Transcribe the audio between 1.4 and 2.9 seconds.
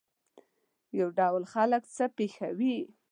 خلک هر څه پېښوي.